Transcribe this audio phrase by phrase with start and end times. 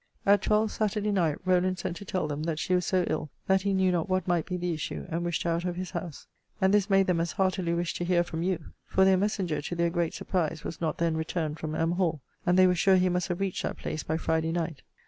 [0.25, 3.61] At twelve, Saturday night, Rowland sent to tell them, that she was so ill, that
[3.61, 6.25] he knew not what might be the issue; and wished her out of his house.
[6.59, 8.71] And this made them as heartily wish to hear from you.
[8.87, 11.91] For their messenger, to their great surprise, was not then returned from M.
[11.91, 12.19] Hall.
[12.47, 14.81] And they were sure he must have reached that place by Friday night.